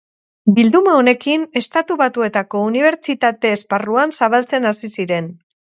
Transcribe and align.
Bilduma 0.59 0.95
honekin 1.01 1.43
Estatu 1.61 1.99
Batuetako 2.01 2.65
unibertsitate 2.73 3.53
esparruan 3.59 4.19
zabaltzen 4.23 4.71
hasi 4.73 4.93
ziren. 4.99 5.35